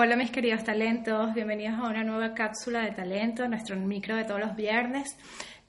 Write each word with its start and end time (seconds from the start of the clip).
Hola 0.00 0.14
mis 0.14 0.30
queridos 0.30 0.62
talentos, 0.62 1.34
bienvenidos 1.34 1.76
a 1.76 1.88
una 1.88 2.04
nueva 2.04 2.32
cápsula 2.32 2.82
de 2.82 2.92
talento, 2.92 3.48
nuestro 3.48 3.74
micro 3.74 4.14
de 4.14 4.22
todos 4.22 4.38
los 4.38 4.54
viernes. 4.54 5.16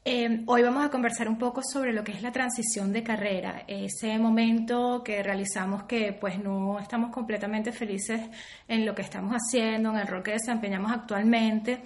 Eh, 0.06 0.44
hoy 0.46 0.62
vamos 0.62 0.86
a 0.86 0.92
conversar 0.92 1.28
un 1.28 1.40
poco 1.40 1.64
sobre 1.64 1.94
lo 1.94 2.04
que 2.04 2.12
es 2.12 2.22
la 2.22 2.32
transición 2.32 2.94
de 2.94 3.02
carrera, 3.02 3.64
ese 3.66 4.20
momento 4.20 5.02
que 5.04 5.24
realizamos 5.24 5.86
que 5.86 6.14
pues 6.14 6.38
no 6.38 6.78
estamos 6.78 7.10
completamente 7.10 7.72
felices 7.72 8.22
en 8.68 8.86
lo 8.86 8.94
que 8.94 9.02
estamos 9.02 9.34
haciendo, 9.34 9.90
en 9.90 9.98
el 9.98 10.06
rol 10.06 10.22
que 10.22 10.34
desempeñamos 10.34 10.92
actualmente, 10.92 11.82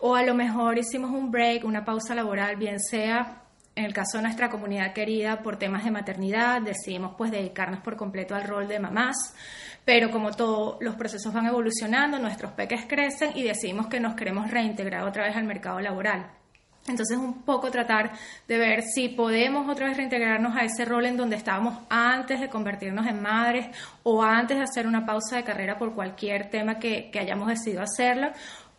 o 0.00 0.16
a 0.16 0.24
lo 0.24 0.34
mejor 0.34 0.76
hicimos 0.76 1.12
un 1.12 1.30
break, 1.30 1.64
una 1.64 1.84
pausa 1.84 2.12
laboral, 2.12 2.56
bien 2.56 2.80
sea 2.80 3.44
en 3.76 3.84
el 3.84 3.92
caso 3.92 4.18
de 4.18 4.22
nuestra 4.24 4.50
comunidad 4.50 4.92
querida 4.92 5.42
por 5.42 5.58
temas 5.58 5.84
de 5.84 5.90
maternidad, 5.90 6.62
decidimos 6.62 7.14
pues 7.16 7.30
dedicarnos 7.30 7.80
por 7.80 7.96
completo 7.96 8.34
al 8.34 8.44
rol 8.44 8.68
de 8.68 8.78
mamás 8.78 9.34
pero 9.84 10.10
como 10.10 10.30
todos 10.32 10.76
los 10.80 10.96
procesos 10.96 11.32
van 11.32 11.46
evolucionando, 11.46 12.18
nuestros 12.18 12.52
peques 12.52 12.86
crecen 12.86 13.32
y 13.34 13.42
decidimos 13.42 13.86
que 13.88 14.00
nos 14.00 14.14
queremos 14.14 14.50
reintegrar 14.50 15.04
otra 15.04 15.24
vez 15.24 15.36
al 15.36 15.44
mercado 15.44 15.80
laboral. 15.80 16.30
Entonces, 16.86 17.16
un 17.16 17.42
poco 17.44 17.70
tratar 17.70 18.12
de 18.46 18.58
ver 18.58 18.82
si 18.82 19.08
podemos 19.08 19.66
otra 19.70 19.88
vez 19.88 19.96
reintegrarnos 19.96 20.54
a 20.54 20.64
ese 20.64 20.84
rol 20.84 21.06
en 21.06 21.16
donde 21.16 21.36
estábamos 21.36 21.78
antes 21.88 22.40
de 22.40 22.50
convertirnos 22.50 23.06
en 23.06 23.22
madres 23.22 23.74
o 24.02 24.22
antes 24.22 24.58
de 24.58 24.64
hacer 24.64 24.86
una 24.86 25.06
pausa 25.06 25.36
de 25.36 25.44
carrera 25.44 25.78
por 25.78 25.94
cualquier 25.94 26.50
tema 26.50 26.78
que, 26.78 27.10
que 27.10 27.20
hayamos 27.20 27.48
decidido 27.48 27.82
hacerlo, 27.82 28.32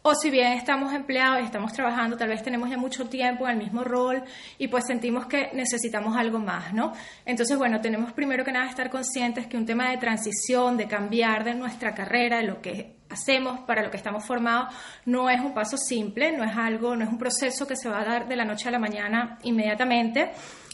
o 0.07 0.13
si 0.13 0.29
bien 0.29 0.53
estamos 0.53 0.93
empleados 0.93 1.41
y 1.41 1.45
estamos 1.45 1.73
trabajando, 1.73 2.15
tal 2.15 2.29
vez 2.29 2.43
tenemos 2.43 2.69
ya 2.69 2.77
mucho 2.77 3.09
tiempo 3.09 3.45
en 3.47 3.53
el 3.53 3.57
mismo 3.57 3.83
rol 3.83 4.23
y 4.59 4.67
pues 4.67 4.83
sentimos 4.85 5.25
que 5.25 5.49
necesitamos 5.53 6.15
algo 6.15 6.37
más, 6.37 6.71
¿no? 6.73 6.93
Entonces, 7.25 7.57
bueno, 7.57 7.81
tenemos 7.81 8.13
primero 8.13 8.45
que 8.45 8.51
nada 8.51 8.69
estar 8.69 8.91
conscientes 8.91 9.47
que 9.47 9.57
un 9.57 9.65
tema 9.65 9.89
de 9.89 9.97
transición, 9.97 10.77
de 10.77 10.87
cambiar 10.87 11.43
de 11.43 11.55
nuestra 11.55 11.95
carrera, 11.95 12.37
de 12.37 12.43
lo 12.43 12.61
que 12.61 12.97
hacemos 13.09 13.61
para 13.61 13.81
lo 13.81 13.89
que 13.89 13.97
estamos 13.97 14.23
formados, 14.23 14.75
no 15.05 15.27
es 15.27 15.41
un 15.41 15.55
paso 15.55 15.75
simple, 15.75 16.37
no 16.37 16.43
es 16.43 16.55
algo, 16.55 16.95
no 16.95 17.03
es 17.03 17.09
un 17.09 17.17
proceso 17.17 17.65
que 17.65 17.75
se 17.75 17.89
va 17.89 18.01
a 18.01 18.05
dar 18.05 18.27
de 18.27 18.35
la 18.35 18.45
noche 18.45 18.67
a 18.67 18.71
la 18.71 18.79
mañana 18.79 19.39
inmediatamente. 19.41 20.33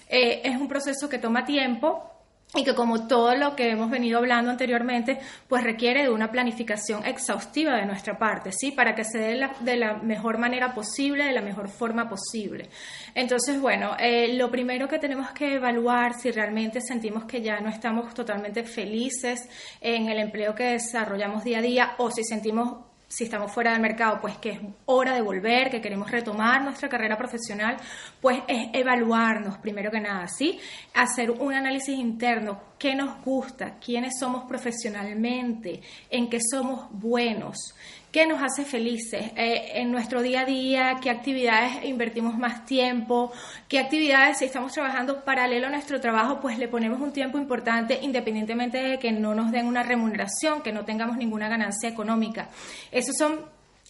Eh, 0.09 0.41
es 0.43 0.57
un 0.57 0.67
proceso 0.67 1.07
que 1.07 1.19
toma 1.19 1.45
tiempo, 1.45 2.20
y 2.53 2.65
que 2.65 2.75
como 2.75 3.07
todo 3.07 3.33
lo 3.35 3.55
que 3.55 3.69
hemos 3.69 3.89
venido 3.89 4.17
hablando 4.17 4.51
anteriormente, 4.51 5.19
pues 5.47 5.63
requiere 5.63 6.03
de 6.03 6.09
una 6.09 6.31
planificación 6.31 7.05
exhaustiva 7.05 7.77
de 7.77 7.85
nuestra 7.85 8.17
parte, 8.17 8.51
¿sí? 8.51 8.71
Para 8.71 8.93
que 8.93 9.05
se 9.05 9.19
dé 9.19 9.49
de 9.61 9.77
la 9.77 9.97
mejor 9.97 10.37
manera 10.37 10.73
posible, 10.73 11.23
de 11.23 11.31
la 11.31 11.41
mejor 11.41 11.69
forma 11.69 12.09
posible. 12.09 12.69
Entonces, 13.15 13.59
bueno, 13.59 13.95
eh, 13.97 14.35
lo 14.35 14.51
primero 14.51 14.89
que 14.89 14.99
tenemos 14.99 15.31
que 15.31 15.55
evaluar 15.55 16.13
si 16.13 16.29
realmente 16.31 16.81
sentimos 16.81 17.23
que 17.23 17.41
ya 17.41 17.61
no 17.61 17.69
estamos 17.69 18.13
totalmente 18.13 18.63
felices 18.63 19.47
en 19.79 20.09
el 20.09 20.19
empleo 20.19 20.53
que 20.53 20.63
desarrollamos 20.63 21.45
día 21.45 21.59
a 21.59 21.61
día 21.61 21.95
o 21.99 22.11
si 22.11 22.23
sentimos 22.23 22.90
si 23.11 23.25
estamos 23.25 23.51
fuera 23.51 23.73
del 23.73 23.81
mercado, 23.81 24.19
pues 24.21 24.37
que 24.37 24.51
es 24.51 24.59
hora 24.85 25.13
de 25.13 25.21
volver, 25.21 25.69
que 25.69 25.81
queremos 25.81 26.09
retomar 26.09 26.63
nuestra 26.63 26.87
carrera 26.87 27.17
profesional, 27.17 27.75
pues 28.21 28.39
es 28.47 28.69
evaluarnos 28.73 29.57
primero 29.57 29.91
que 29.91 29.99
nada, 29.99 30.29
¿sí? 30.29 30.57
Hacer 30.93 31.29
un 31.29 31.53
análisis 31.53 31.99
interno, 31.99 32.61
qué 32.79 32.95
nos 32.95 33.21
gusta, 33.21 33.77
quiénes 33.79 34.17
somos 34.17 34.45
profesionalmente, 34.45 35.81
en 36.09 36.29
qué 36.29 36.39
somos 36.39 36.87
buenos, 36.89 37.75
qué 38.11 38.27
nos 38.27 38.41
hace 38.41 38.65
felices 38.65 39.31
eh, 39.35 39.71
en 39.75 39.91
nuestro 39.91 40.21
día 40.21 40.41
a 40.41 40.45
día, 40.45 40.99
qué 41.01 41.09
actividades 41.09 41.85
invertimos 41.85 42.37
más 42.37 42.65
tiempo, 42.65 43.31
qué 43.67 43.79
actividades 43.79 44.39
si 44.39 44.45
estamos 44.45 44.73
trabajando 44.73 45.23
paralelo 45.23 45.67
a 45.67 45.69
nuestro 45.69 45.99
trabajo, 46.01 46.39
pues 46.41 46.57
le 46.57 46.67
ponemos 46.67 46.99
un 46.99 47.13
tiempo 47.13 47.37
importante 47.37 47.99
independientemente 48.01 48.77
de 48.77 48.99
que 48.99 49.11
no 49.11 49.33
nos 49.33 49.51
den 49.51 49.65
una 49.65 49.83
remuneración, 49.83 50.61
que 50.61 50.73
no 50.73 50.83
tengamos 50.85 51.17
ninguna 51.17 51.47
ganancia 51.47 51.89
económica. 51.89 52.49
Esos 52.91 53.15
son 53.17 53.39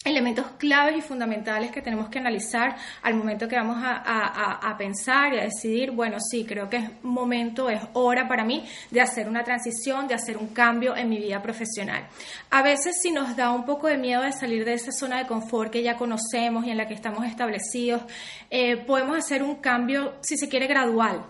elementos 0.04 0.46
claves 0.58 0.96
y 0.96 1.00
fundamentales 1.00 1.70
que 1.70 1.80
tenemos 1.80 2.08
que 2.08 2.18
analizar 2.18 2.76
al 3.02 3.14
momento 3.14 3.46
que 3.46 3.56
vamos 3.56 3.78
a, 3.82 4.74
pensar 4.76 5.34
y 5.34 5.38
a 5.38 5.44
decidir, 5.44 5.92
bueno, 5.92 6.18
sí, 6.18 6.44
creo 6.44 6.68
que 6.68 6.78
es 6.78 6.90
momento, 7.02 7.68
es 7.68 7.80
hora 7.92 8.26
para 8.26 8.44
mí 8.44 8.64
de 8.90 9.00
hacer 9.00 9.28
una 9.28 9.44
transición, 9.44 10.08
de 10.08 10.14
hacer 10.14 10.36
un 10.36 10.48
cambio 10.48 10.96
en 10.96 11.08
mi 11.08 11.18
vida 11.18 11.40
profesional. 11.40 12.06
A 12.50 12.62
veces 12.62 12.96
si 13.00 13.12
nos 13.12 13.36
da 13.36 13.52
un 13.52 13.64
poco 13.64 13.86
de 13.86 13.96
miedo 13.96 14.22
de 14.22 14.32
salir 14.32 14.64
de 14.64 14.74
esa 14.74 14.90
zona 14.90 15.18
de 15.18 15.26
confort 15.26 15.70
que 15.70 15.82
ya 15.82 15.96
conocemos 15.96 16.66
y 16.66 16.70
en 16.70 16.78
la 16.78 16.88
que 16.88 16.94
estamos 16.94 17.24
establecidos, 17.24 18.02
eh, 18.50 18.76
podemos 18.76 19.16
hacer 19.16 19.42
un 19.42 19.56
cambio, 19.56 20.14
si 20.20 20.36
se 20.36 20.48
quiere, 20.48 20.66
gradual. 20.66 21.24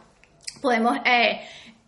Podemos 0.63 0.99
eh, 1.05 1.43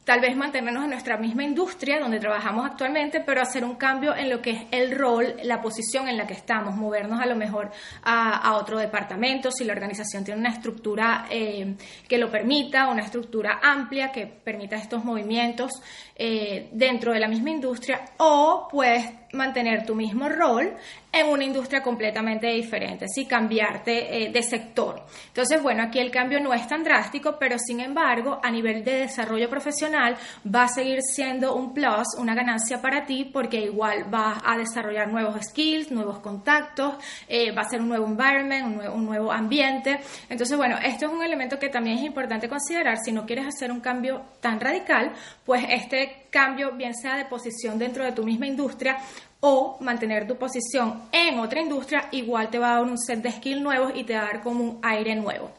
tal 0.04 0.20
vez 0.20 0.37
mantenernos 0.37 0.84
en 0.84 0.91
nuestra 0.91 1.16
misma 1.16 1.44
industria 1.44 1.98
donde 1.98 2.20
trabajamos 2.20 2.66
actualmente, 2.66 3.20
pero 3.20 3.41
hacer 3.41 3.65
un 3.65 3.76
cambio 3.76 4.15
en 4.15 4.28
lo 4.28 4.41
que 4.41 4.50
es 4.50 4.62
el 4.70 4.97
rol, 4.97 5.34
la 5.42 5.62
posición 5.62 6.09
en 6.09 6.16
la 6.16 6.26
que 6.26 6.34
estamos, 6.34 6.76
movernos 6.76 7.20
a 7.20 7.26
lo 7.26 7.37
mejor 7.37 7.70
a, 8.03 8.54
otro 8.56 8.78
departamento, 8.78 9.50
si 9.50 9.64
la 9.64 9.72
organización 9.72 10.25
tiene 10.25 10.41
una 10.41 10.50
estructura 10.50 11.26
eh, 11.31 11.75
que 12.06 12.19
lo 12.19 12.31
permita, 12.31 12.88
una 12.88 13.03
estructura 13.03 13.60
amplia 13.62 14.12
que 14.12 14.26
permita 14.26 14.76
estos 14.76 15.04
movimientos 15.04 15.72
eh, 16.14 16.69
dentro 16.72 17.12
de 17.12 17.20
la 17.20 17.28
misma 17.28 17.50
industria, 17.50 18.04
o 18.19 18.69
puedes 18.70 19.23
mantener 19.34 19.84
tu 19.84 19.94
mismo 19.94 20.28
rol 20.28 20.74
en 21.12 21.28
una 21.28 21.44
industria 21.44 21.80
completamente 21.80 22.48
diferente, 22.48 23.06
sí, 23.08 23.26
cambiarte 23.26 24.24
eh, 24.24 24.32
de 24.32 24.42
sector. 24.42 25.04
Entonces, 25.28 25.62
bueno, 25.62 25.84
aquí 25.84 26.00
el 26.00 26.10
cambio 26.10 26.40
no 26.40 26.52
es 26.52 26.66
tan 26.66 26.82
drástico, 26.82 27.36
pero 27.38 27.56
sin 27.58 27.80
embargo, 27.80 28.40
a 28.42 28.50
nivel 28.50 28.82
de 28.82 29.00
desarrollo 29.00 29.48
profesional 29.48 30.16
va 30.52 30.64
a 30.64 30.68
seguir 30.68 31.02
siendo 31.02 31.54
un 31.54 31.72
plus, 31.72 32.16
una 32.18 32.34
ganancia 32.34 32.82
para 32.82 33.06
ti, 33.06 33.24
porque 33.24 33.58
igual 33.58 34.06
vas 34.10 34.38
a 34.44 34.56
desarrollar 34.56 35.08
nuevos 35.08 35.36
skills, 35.40 35.92
nuevos 35.92 36.18
contactos, 36.18 36.94
eh, 37.28 37.52
va 37.52 37.62
a 37.62 37.68
ser 37.68 37.80
un 37.80 37.88
nuevo 37.88 38.06
environment, 38.06 38.66
un 38.66 38.76
nuevo, 38.76 38.94
un 38.94 39.04
nuevo 39.06 39.32
ambiente. 39.32 40.00
Entonces, 40.28 40.56
bueno, 40.56 40.78
esto 40.82 41.06
es 41.06 41.12
un 41.12 41.22
elemento 41.22 41.58
que 41.58 41.68
también 41.68 41.98
es 41.98 42.04
importante 42.04 42.48
considerar 42.48 42.98
si 42.98 43.12
no 43.12 43.24
quieres 43.24 43.46
hacer 43.46 43.70
un 43.70 43.80
cambio 43.80 44.24
tan 44.40 44.58
radical, 44.58 45.12
pues 45.44 45.64
este 45.68 46.23
cambio, 46.34 46.72
bien 46.72 46.94
sea 46.94 47.16
de 47.16 47.26
posición 47.26 47.78
dentro 47.78 48.04
de 48.04 48.10
tu 48.10 48.24
misma 48.24 48.48
industria, 48.48 48.98
o 49.38 49.76
mantener 49.80 50.26
tu 50.26 50.36
posición 50.36 51.02
en 51.12 51.38
otra 51.38 51.60
industria, 51.60 52.08
igual 52.10 52.50
te 52.50 52.58
va 52.58 52.72
a 52.72 52.74
dar 52.76 52.84
un 52.84 52.98
set 52.98 53.22
de 53.22 53.30
skills 53.30 53.62
nuevos 53.62 53.92
y 53.94 54.02
te 54.02 54.14
va 54.14 54.22
a 54.22 54.32
dar 54.32 54.42
como 54.42 54.64
un 54.64 54.78
aire 54.82 55.14
nuevo. 55.14 55.50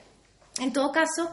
En 0.59 0.73
todo 0.73 0.91
caso, 0.91 1.31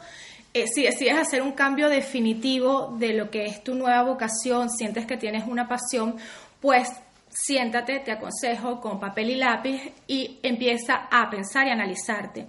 eh, 0.54 0.66
si 0.66 0.82
decides 0.84 1.16
hacer 1.16 1.42
un 1.42 1.52
cambio 1.52 1.88
definitivo 1.88 2.94
de 2.98 3.14
lo 3.14 3.30
que 3.30 3.46
es 3.46 3.64
tu 3.64 3.74
nueva 3.74 4.02
vocación, 4.02 4.70
sientes 4.70 5.06
que 5.06 5.16
tienes 5.16 5.44
una 5.48 5.66
pasión, 5.66 6.16
pues 6.60 6.88
siéntate, 7.30 8.00
te 8.00 8.12
aconsejo, 8.12 8.80
con 8.80 9.00
papel 9.00 9.30
y 9.30 9.34
lápiz 9.36 9.80
y 10.06 10.38
empieza 10.42 11.08
a 11.10 11.30
pensar 11.30 11.66
y 11.66 11.70
analizarte. 11.70 12.46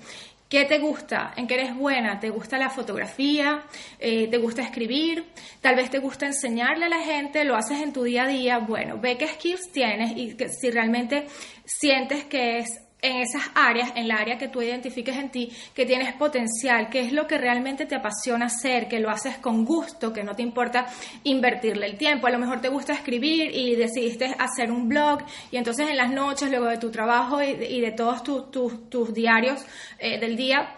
¿Qué 0.54 0.66
te 0.66 0.78
gusta? 0.78 1.34
¿En 1.36 1.48
qué 1.48 1.56
eres 1.56 1.76
buena? 1.76 2.20
¿Te 2.20 2.30
gusta 2.30 2.60
la 2.60 2.70
fotografía? 2.70 3.64
Eh, 3.98 4.28
¿Te 4.28 4.38
gusta 4.38 4.62
escribir? 4.62 5.26
Tal 5.62 5.76
vez 5.76 5.90
te 5.90 5.98
gusta 5.98 6.28
enseñarle 6.28 6.86
a 6.86 6.90
la 6.90 7.00
gente, 7.00 7.44
lo 7.44 7.56
haces 7.56 7.82
en 7.82 7.92
tu 7.92 8.04
día 8.04 8.26
a 8.26 8.28
día. 8.28 8.60
Bueno, 8.60 9.00
ve 9.00 9.18
qué 9.18 9.28
skills 9.28 9.72
tienes 9.72 10.16
y 10.16 10.36
que 10.36 10.50
si 10.50 10.70
realmente 10.70 11.26
sientes 11.66 12.26
que 12.26 12.60
es 12.60 12.84
en 13.04 13.18
esas 13.18 13.44
áreas, 13.54 13.92
en 13.96 14.08
la 14.08 14.16
área 14.16 14.38
que 14.38 14.48
tú 14.48 14.62
identifiques 14.62 15.18
en 15.18 15.30
ti, 15.30 15.52
que 15.76 15.86
tienes 15.86 16.14
potencial, 16.14 16.90
que 16.90 17.02
es 17.02 17.12
lo 17.12 17.28
que 17.28 17.38
realmente 17.38 17.86
te 17.86 17.96
apasiona 17.96 18.46
hacer, 18.46 18.88
que 18.88 19.00
lo 19.00 19.10
haces 19.10 19.38
con 19.38 19.66
gusto, 19.66 20.14
que 20.14 20.24
no 20.24 20.36
te 20.36 20.42
importa 20.42 20.88
invertirle 21.24 21.86
el 21.86 21.98
tiempo. 21.98 22.28
A 22.28 22.32
lo 22.32 22.40
mejor 22.40 22.62
te 22.62 22.70
gusta 22.70 22.94
escribir 22.94 23.54
y 23.54 23.76
decidiste 23.76 24.34
hacer 24.40 24.72
un 24.72 24.88
blog 24.88 25.20
y 25.52 25.58
entonces 25.58 25.90
en 25.90 25.98
las 25.98 26.12
noches, 26.12 26.50
luego 26.50 26.68
de 26.68 26.78
tu 26.78 26.92
trabajo 26.92 27.44
y 27.44 27.82
de, 27.82 27.92
todos 27.92 28.24
tus, 28.24 29.14
diarios 29.14 29.66
eh, 30.00 30.18
del 30.18 30.38
día, 30.38 30.78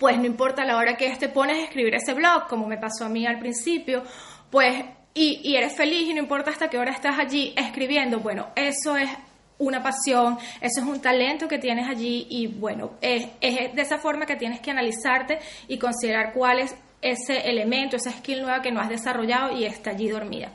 pues 0.00 0.18
no 0.18 0.26
importa 0.26 0.64
la 0.64 0.76
hora 0.76 0.96
que 0.96 1.08
te 1.16 1.28
pones 1.28 1.58
a 1.58 1.64
escribir 1.64 1.94
ese 1.94 2.14
blog, 2.14 2.48
como 2.48 2.66
me 2.66 2.78
pasó 2.78 3.04
a 3.04 3.08
mí 3.08 3.24
al 3.26 3.38
principio, 3.38 4.02
pues 4.50 4.84
y, 5.14 5.40
y, 5.44 5.56
eres 5.56 5.76
feliz 5.76 6.08
y 6.08 6.14
no 6.14 6.20
importa 6.20 6.50
hasta 6.50 6.68
qué 6.68 6.78
hora 6.78 6.90
estás 6.90 7.18
allí 7.18 7.54
escribiendo, 7.56 8.18
bueno, 8.20 8.48
eso 8.56 8.96
es 8.96 9.08
una 9.60 9.82
pasión, 9.82 10.38
eso 10.60 10.80
es 10.80 10.86
un 10.86 11.00
talento 11.00 11.46
que 11.46 11.58
tienes 11.58 11.88
allí 11.88 12.26
y 12.28 12.48
bueno, 12.48 12.92
es, 13.00 13.28
de 13.40 13.80
esa 13.80 13.98
forma 13.98 14.26
que 14.26 14.36
tienes 14.36 14.60
que 14.60 14.70
analizarte 14.70 15.38
y 15.68 15.78
considerar 15.78 16.32
cuál 16.32 16.58
es 16.58 16.74
ese 17.02 17.48
elemento, 17.48 17.96
esa 17.96 18.12
skill 18.12 18.42
nueva 18.42 18.62
que 18.62 18.72
no 18.72 18.80
has 18.80 18.88
desarrollado 18.88 19.56
y 19.56 19.64
está 19.64 19.90
allí 19.90 20.08
dormida. 20.08 20.52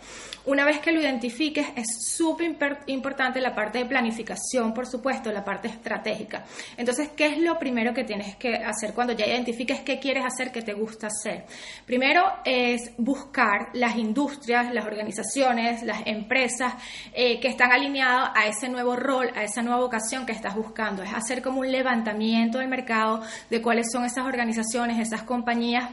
Una 0.47 0.63
vez 0.63 0.77
que 0.77 0.91
lo 0.91 1.01
identifiques, 1.01 1.65
es 1.75 1.87
súper 2.15 2.55
importante 2.85 3.41
la 3.41 3.55
parte 3.55 3.79
de 3.79 3.85
planificación, 3.85 4.75
por 4.75 4.85
supuesto, 4.85 5.31
la 5.31 5.43
parte 5.43 5.67
estratégica. 5.67 6.45
Entonces, 6.77 7.09
¿qué 7.15 7.25
es 7.25 7.39
lo 7.39 7.57
primero 7.57 7.95
que 7.95 8.03
tienes 8.03 8.35
que 8.35 8.53
hacer 8.57 8.93
cuando 8.93 9.13
ya 9.13 9.25
identifiques 9.25 9.79
qué 9.79 9.99
quieres 9.99 10.23
hacer, 10.23 10.51
qué 10.51 10.61
te 10.61 10.73
gusta 10.73 11.07
hacer? 11.07 11.45
Primero 11.87 12.23
es 12.45 12.91
buscar 12.97 13.69
las 13.73 13.95
industrias, 13.95 14.71
las 14.71 14.85
organizaciones, 14.85 15.81
las 15.81 16.05
empresas 16.05 16.75
eh, 17.13 17.39
que 17.39 17.47
están 17.47 17.71
alineadas 17.71 18.29
a 18.35 18.45
ese 18.45 18.69
nuevo 18.69 18.95
rol, 18.95 19.31
a 19.35 19.43
esa 19.43 19.63
nueva 19.63 19.81
vocación 19.81 20.27
que 20.27 20.31
estás 20.31 20.55
buscando. 20.55 21.01
Es 21.01 21.11
hacer 21.11 21.41
como 21.41 21.61
un 21.61 21.71
levantamiento 21.71 22.59
del 22.59 22.67
mercado 22.67 23.23
de 23.49 23.63
cuáles 23.63 23.87
son 23.91 24.05
esas 24.05 24.27
organizaciones, 24.27 24.99
esas 24.99 25.23
compañías 25.23 25.89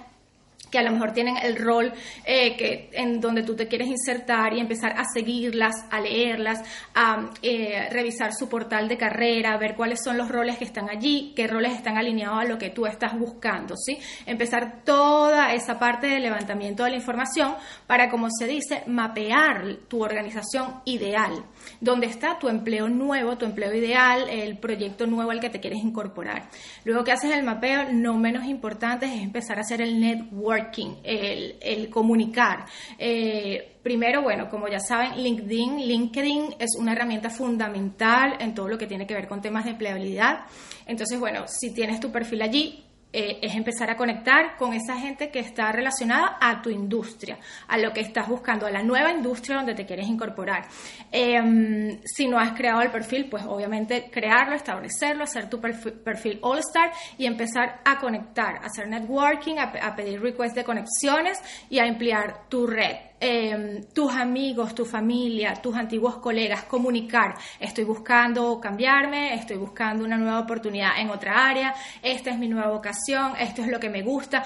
que 0.72 0.78
a 0.78 0.82
lo 0.82 0.90
mejor 0.90 1.12
tienen 1.12 1.36
el 1.36 1.56
rol 1.56 1.92
eh, 2.24 2.56
que, 2.56 2.88
en 2.94 3.20
donde 3.20 3.42
tú 3.42 3.54
te 3.54 3.68
quieres 3.68 3.88
insertar 3.88 4.54
y 4.54 4.60
empezar 4.60 4.98
a 4.98 5.04
seguirlas, 5.04 5.74
a 5.90 6.00
leerlas, 6.00 6.62
a 6.94 7.30
eh, 7.42 7.88
revisar 7.90 8.32
su 8.32 8.48
portal 8.48 8.88
de 8.88 8.96
carrera, 8.96 9.56
ver 9.58 9.76
cuáles 9.76 10.02
son 10.02 10.16
los 10.16 10.30
roles 10.30 10.56
que 10.56 10.64
están 10.64 10.88
allí, 10.88 11.34
qué 11.36 11.46
roles 11.46 11.74
están 11.74 11.98
alineados 11.98 12.40
a 12.40 12.44
lo 12.44 12.56
que 12.56 12.70
tú 12.70 12.86
estás 12.86 13.16
buscando, 13.18 13.76
¿sí? 13.76 13.98
Empezar 14.24 14.82
toda 14.82 15.52
esa 15.52 15.78
parte 15.78 16.06
de 16.06 16.20
levantamiento 16.20 16.84
de 16.84 16.90
la 16.90 16.96
información 16.96 17.54
para, 17.86 18.08
como 18.08 18.28
se 18.30 18.46
dice, 18.46 18.82
mapear 18.86 19.76
tu 19.88 20.02
organización 20.02 20.80
ideal, 20.86 21.44
donde 21.80 22.06
está 22.06 22.38
tu 22.38 22.48
empleo 22.48 22.88
nuevo, 22.88 23.36
tu 23.36 23.44
empleo 23.44 23.74
ideal, 23.74 24.26
el 24.30 24.56
proyecto 24.56 25.06
nuevo 25.06 25.30
al 25.30 25.40
que 25.40 25.50
te 25.50 25.60
quieres 25.60 25.84
incorporar. 25.84 26.48
Luego 26.84 27.04
que 27.04 27.12
haces 27.12 27.32
el 27.32 27.44
mapeo, 27.44 27.92
no 27.92 28.16
menos 28.16 28.46
importante 28.46 29.04
es 29.04 29.22
empezar 29.22 29.58
a 29.58 29.60
hacer 29.60 29.82
el 29.82 30.00
network 30.00 30.61
el, 31.02 31.90
comunicar. 31.90 32.64
Eh, 32.98 33.78
primero, 33.82 34.22
bueno, 34.22 34.48
como 34.48 34.68
ya 34.68 34.78
saben, 34.78 35.22
LinkedIn, 35.22 35.86
LinkedIn 35.86 36.54
es 36.58 36.76
una 36.78 36.92
herramienta 36.92 37.30
fundamental 37.30 38.36
en 38.40 38.54
todo 38.54 38.68
lo 38.68 38.78
que 38.78 38.86
tiene 38.86 39.06
que 39.06 39.14
ver 39.14 39.28
con 39.28 39.40
temas 39.40 39.64
de 39.64 39.70
empleabilidad. 39.70 40.46
Entonces, 40.86 41.18
bueno, 41.18 41.44
si 41.46 41.72
tienes 41.74 42.00
tu 42.00 42.10
perfil 42.10 42.42
allí, 42.42 42.84
eh, 43.12 43.38
es 43.42 43.54
empezar 43.54 43.90
a 43.90 43.96
conectar 43.96 44.56
con 44.56 44.72
esa 44.72 44.96
gente 44.96 45.30
que 45.30 45.38
está 45.38 45.70
relacionada 45.70 46.38
a 46.40 46.62
tu 46.62 46.70
industria, 46.70 47.38
a 47.68 47.76
lo 47.76 47.92
que 47.92 48.00
estás 48.00 48.26
buscando, 48.26 48.66
a 48.66 48.70
la 48.70 48.82
nueva 48.82 49.10
industria 49.10 49.56
donde 49.56 49.74
te 49.74 49.84
quieres 49.84 50.08
incorporar. 50.08 50.66
Em, 51.10 52.00
si 52.04 52.26
no 52.26 52.38
has 52.38 52.52
creado 52.52 52.80
el 52.80 52.90
perfil, 52.90 53.28
pues 53.28 53.44
obviamente 53.44 54.10
crearlo, 54.10 54.54
establecerlo, 54.54 55.24
hacer 55.24 55.50
tu 55.50 55.60
perfil, 55.60 56.38
All 56.42 56.58
Star 56.58 56.90
y 57.18 57.26
empezar 57.26 57.80
a 57.84 57.98
conectar, 57.98 58.56
a 58.56 58.66
hacer 58.66 58.88
networking, 58.88 59.56
a, 59.58 59.94
pedir 59.94 60.20
requests 60.22 60.54
de 60.54 60.64
conexiones 60.64 61.38
y 61.68 61.78
a 61.78 61.84
ampliar 61.84 62.48
tu 62.48 62.66
red. 62.66 63.11
Em, 63.24 63.84
tus 63.94 64.12
amigos, 64.16 64.74
tu 64.74 64.84
familia, 64.84 65.54
tus 65.54 65.76
antiguos 65.76 66.16
colegas, 66.16 66.64
comunicar, 66.64 67.36
estoy 67.60 67.84
buscando 67.84 68.58
cambiarme, 68.58 69.34
estoy 69.34 69.58
buscando 69.58 70.04
una 70.04 70.18
nueva 70.18 70.40
oportunidad 70.40 70.98
en 70.98 71.08
otra 71.08 71.46
área, 71.46 71.72
esta 72.02 72.30
es 72.30 72.38
mi 72.40 72.48
nueva 72.48 72.72
vocación, 72.72 73.34
esto 73.38 73.62
es 73.62 73.68
lo 73.68 73.78
que 73.78 73.90
me 73.90 74.02
gusta, 74.02 74.42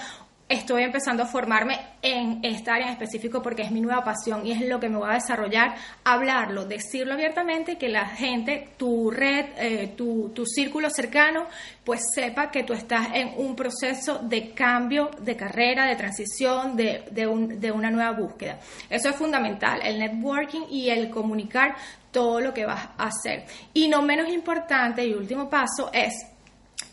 estoy 0.48 0.84
empezando 0.84 1.24
a 1.24 1.26
formarme 1.26 1.78
en 2.02 2.38
esta 2.44 2.74
área 2.74 2.86
en 2.86 2.92
específico 2.92 3.42
porque 3.42 3.62
es 3.62 3.72
mi 3.72 3.80
nueva 3.80 4.04
pasión 4.04 4.46
y 4.46 4.52
es 4.52 4.60
lo 4.60 4.78
que 4.78 4.88
me 4.88 4.96
voy 4.96 5.10
a 5.10 5.14
desarrollar, 5.14 5.74
hablarlo, 6.04 6.64
decirlo 6.64 7.14
abiertamente 7.14 7.76
que 7.78 7.88
la 7.88 8.06
gente, 8.06 8.68
tu 8.76 9.10
red, 9.10 9.46
eh, 9.58 9.94
tu, 9.96 10.30
tu, 10.30 10.46
círculo 10.46 10.88
cercano, 10.88 11.46
pues 11.84 12.00
sepa 12.14 12.50
que 12.50 12.62
tú 12.62 12.74
estás 12.74 13.08
en 13.14 13.32
un 13.36 13.56
proceso 13.56 14.20
de 14.22 14.52
cambio 14.52 15.10
de 15.20 15.36
carrera, 15.36 15.86
de 15.86 15.96
transición, 15.96 16.76
de, 16.76 17.04
de, 17.10 17.26
un, 17.26 17.58
de 17.58 17.72
una 17.72 17.90
nueva 17.90 18.12
búsqueda. 18.12 18.60
Eso 18.88 19.08
es 19.08 19.16
fundamental, 19.16 19.80
el 19.82 19.98
networking 19.98 20.66
y 20.70 20.90
el 20.90 21.10
comunicar 21.10 21.74
todo 22.12 22.40
lo 22.40 22.54
que 22.54 22.64
vas 22.64 22.88
a 22.96 23.08
hacer. 23.08 23.44
Y 23.74 23.88
no 23.88 24.00
menos 24.00 24.28
importante 24.28 25.04
y 25.04 25.12
último 25.12 25.50
paso 25.50 25.90
es 25.92 26.35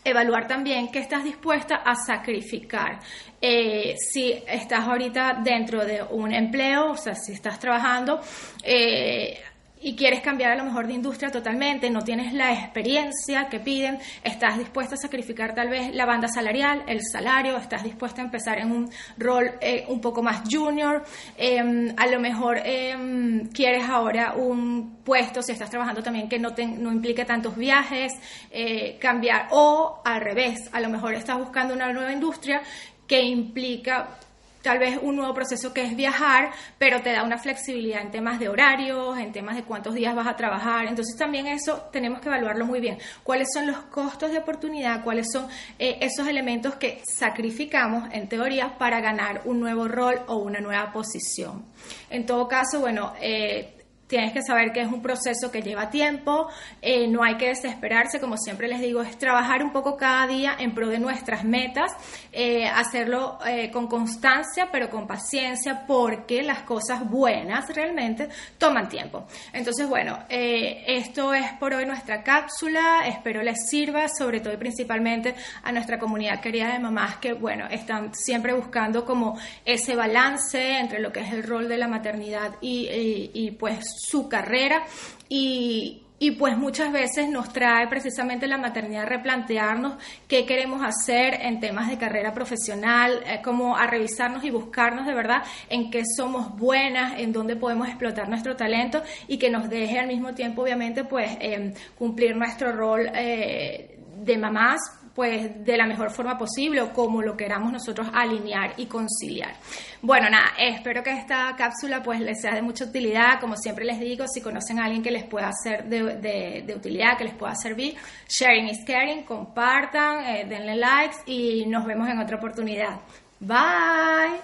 evaluar 0.04 0.46
también 0.46 0.90
qué 0.90 0.98
estás 1.00 1.24
dispuesta 1.24 1.76
a 1.76 1.94
sacrificar. 1.94 3.00
Eh, 3.40 3.94
si 3.98 4.32
estás 4.46 4.86
ahorita 4.86 5.40
dentro 5.42 5.84
de 5.84 6.02
un 6.02 6.32
empleo, 6.32 6.92
o 6.92 6.96
sea, 6.96 7.14
si 7.14 7.32
estás 7.32 7.58
trabajando, 7.58 8.20
eh, 8.62 9.38
y 9.84 9.96
quieres 9.96 10.22
cambiar 10.22 10.52
a 10.52 10.56
lo 10.56 10.64
mejor 10.64 10.86
de 10.86 10.94
industria 10.94 11.30
totalmente, 11.30 11.90
no 11.90 12.02
tienes 12.02 12.32
la 12.32 12.54
experiencia 12.54 13.50
que 13.50 13.60
piden, 13.60 13.98
estás 14.22 14.56
dispuesta 14.56 14.94
a 14.94 14.98
sacrificar 14.98 15.54
tal 15.54 15.68
vez 15.68 15.94
la 15.94 16.06
banda 16.06 16.26
salarial, 16.26 16.82
el 16.86 17.02
salario, 17.02 17.58
estás 17.58 17.84
dispuesta 17.84 18.22
a 18.22 18.24
empezar 18.24 18.58
en 18.58 18.72
un 18.72 18.90
rol 19.18 19.50
eh, 19.60 19.84
un 19.88 20.00
poco 20.00 20.22
más 20.22 20.42
junior, 20.50 21.04
em, 21.36 21.92
a 21.98 22.06
lo 22.06 22.18
mejor 22.18 22.62
em, 22.64 23.46
quieres 23.50 23.86
ahora 23.86 24.32
un 24.34 25.00
puesto, 25.04 25.42
si 25.42 25.52
estás 25.52 25.68
trabajando 25.68 26.02
también 26.02 26.30
que 26.30 26.38
no, 26.38 26.54
te, 26.54 26.64
no 26.66 26.90
implique 26.90 27.26
tantos 27.26 27.54
viajes, 27.54 28.14
eh, 28.50 28.96
cambiar, 28.98 29.48
o 29.50 30.00
al 30.02 30.22
revés, 30.22 30.70
a 30.72 30.80
lo 30.80 30.88
mejor 30.88 31.12
estás 31.12 31.38
buscando 31.38 31.74
una 31.74 31.92
nueva 31.92 32.10
industria 32.10 32.62
que 33.06 33.20
implica 33.20 34.16
tal 34.64 34.78
vez 34.78 34.98
un 35.02 35.16
nuevo 35.16 35.34
proceso 35.34 35.74
que 35.74 35.84
es 35.84 35.94
viajar, 35.94 36.50
pero 36.78 37.02
te 37.02 37.12
da 37.12 37.22
una 37.22 37.36
flexibilidad 37.36 38.00
en 38.00 38.10
temas 38.10 38.40
de 38.40 38.48
horarios, 38.48 39.18
en 39.18 39.30
temas 39.30 39.56
de 39.56 39.62
cuántos 39.62 39.94
días 39.94 40.16
vas 40.16 40.26
a 40.26 40.36
trabajar. 40.36 40.86
Entonces 40.86 41.16
también 41.16 41.46
eso 41.46 41.82
tenemos 41.92 42.20
que 42.20 42.28
evaluarlo 42.28 42.64
muy 42.64 42.80
bien. 42.80 42.96
¿Cuáles 43.22 43.48
son 43.52 43.66
los 43.66 43.76
costos 43.76 44.32
de 44.32 44.38
oportunidad? 44.38 45.04
¿Cuáles 45.04 45.30
son 45.30 45.46
eh, 45.78 45.98
esos 46.00 46.26
elementos 46.26 46.76
que 46.76 47.02
sacrificamos 47.04 48.08
en 48.10 48.26
teoría 48.26 48.78
para 48.78 49.02
ganar 49.02 49.42
un 49.44 49.60
nuevo 49.60 49.86
rol 49.86 50.22
o 50.28 50.36
una 50.36 50.60
nueva 50.60 50.90
posición? 50.92 51.66
En 52.08 52.24
todo 52.24 52.48
caso, 52.48 52.80
bueno, 52.80 53.12
eh, 53.20 53.83
Tienes 54.14 54.32
que 54.32 54.42
saber 54.42 54.70
que 54.70 54.80
es 54.80 54.86
un 54.86 55.02
proceso 55.02 55.50
que 55.50 55.60
lleva 55.60 55.90
tiempo, 55.90 56.48
eh, 56.80 57.08
no 57.08 57.24
hay 57.24 57.36
que 57.36 57.48
desesperarse, 57.48 58.20
como 58.20 58.36
siempre 58.36 58.68
les 58.68 58.80
digo, 58.80 59.02
es 59.02 59.18
trabajar 59.18 59.60
un 59.60 59.72
poco 59.72 59.96
cada 59.96 60.28
día 60.28 60.54
en 60.56 60.72
pro 60.72 60.88
de 60.88 61.00
nuestras 61.00 61.42
metas, 61.42 61.90
eh, 62.30 62.64
hacerlo 62.64 63.40
eh, 63.44 63.72
con 63.72 63.88
constancia, 63.88 64.68
pero 64.70 64.88
con 64.88 65.08
paciencia, 65.08 65.84
porque 65.84 66.44
las 66.44 66.60
cosas 66.62 67.10
buenas 67.10 67.68
realmente 67.74 68.28
toman 68.56 68.88
tiempo. 68.88 69.26
Entonces, 69.52 69.88
bueno, 69.88 70.20
esto 70.28 71.34
es 71.34 71.50
por 71.54 71.74
hoy 71.74 71.84
nuestra 71.84 72.22
cápsula, 72.22 73.08
espero 73.08 73.42
les 73.42 73.68
sirva, 73.68 74.06
sobre 74.08 74.38
todo 74.38 74.52
y 74.52 74.58
principalmente 74.58 75.34
a 75.64 75.72
nuestra 75.72 75.98
comunidad 75.98 76.40
querida 76.40 76.72
de 76.72 76.78
mamás 76.78 77.16
que, 77.16 77.32
bueno, 77.32 77.66
están 77.68 78.14
siempre 78.14 78.52
buscando 78.52 79.04
como 79.04 79.36
ese 79.64 79.96
balance 79.96 80.78
entre 80.78 81.00
lo 81.00 81.10
que 81.10 81.18
es 81.18 81.32
el 81.32 81.42
rol 81.42 81.68
de 81.68 81.78
la 81.78 81.88
maternidad 81.88 82.52
y, 82.60 83.32
y 83.34 83.50
pues 83.50 84.03
su 84.04 84.28
carrera 84.28 84.84
y, 85.28 86.00
pues 86.38 86.56
muchas 86.56 86.90
veces 86.90 87.28
nos 87.28 87.52
trae 87.52 87.86
precisamente 87.86 88.46
la 88.46 88.56
maternidad 88.56 89.02
a 89.02 89.06
replantearnos 89.06 90.02
qué 90.26 90.46
queremos 90.46 90.82
hacer 90.82 91.34
en 91.42 91.60
temas 91.60 91.90
de 91.90 91.98
carrera 91.98 92.32
profesional, 92.32 93.20
eh, 93.26 93.42
como 93.44 93.76
a 93.76 93.86
revisarnos 93.86 94.42
y 94.42 94.50
buscarnos 94.50 95.06
de 95.06 95.12
verdad 95.12 95.42
en 95.68 95.90
qué 95.90 96.02
somos 96.16 96.56
buenas, 96.56 97.20
en 97.20 97.30
dónde 97.30 97.56
podemos 97.56 97.88
explotar 97.88 98.30
nuestro 98.30 98.56
talento 98.56 99.02
y 99.28 99.36
que 99.36 99.50
nos 99.50 99.68
deje 99.68 99.98
al 99.98 100.06
mismo 100.06 100.32
tiempo 100.32 100.62
obviamente 100.62 101.04
pues 101.04 101.36
em, 101.40 101.74
cumplir 101.94 102.34
nuestro 102.34 102.72
rol 102.72 103.10
eh, 103.14 103.98
de 104.16 104.38
mamás 104.38 104.80
pues 105.14 105.64
de 105.64 105.76
la 105.76 105.86
mejor 105.86 106.10
forma 106.10 106.36
posible 106.36 106.82
o 106.82 106.92
como 106.92 107.22
lo 107.22 107.36
queramos 107.36 107.72
nosotros 107.72 108.08
alinear 108.12 108.74
y 108.76 108.86
conciliar. 108.86 109.54
Bueno, 110.02 110.28
nada, 110.28 110.52
espero 110.58 111.02
que 111.02 111.12
esta 111.12 111.54
cápsula 111.56 112.02
pues 112.02 112.20
les 112.20 112.40
sea 112.40 112.54
de 112.54 112.62
mucha 112.62 112.84
utilidad. 112.84 113.40
Como 113.40 113.56
siempre 113.56 113.84
les 113.84 114.00
digo, 114.00 114.26
si 114.26 114.40
conocen 114.40 114.80
a 114.80 114.86
alguien 114.86 115.02
que 115.02 115.12
les 115.12 115.24
pueda 115.24 115.50
ser 115.52 115.84
de, 115.84 116.74
utilidad, 116.74 117.16
que 117.16 117.24
les 117.24 117.34
pueda 117.34 117.54
servir, 117.54 117.94
sharing 118.28 118.68
is 118.68 118.84
caring, 118.84 119.22
compartan, 119.22 120.24
eh, 120.24 120.46
denle 120.48 120.76
likes 120.76 121.16
y 121.26 121.64
nos 121.66 121.86
vemos 121.86 122.08
en 122.08 122.18
otra 122.18 122.36
oportunidad. 122.36 123.00
Bye. 123.38 124.40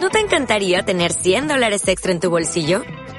¿No 0.00 0.10
te 0.10 0.20
encantaría 0.20 0.84
tener 0.84 1.12
100 1.12 1.48
dólares 1.48 1.86
extra 1.88 2.12
en 2.12 2.20
tu 2.20 2.30
bolsillo? 2.30 2.82